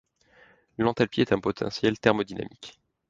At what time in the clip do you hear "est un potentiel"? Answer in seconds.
1.21-1.99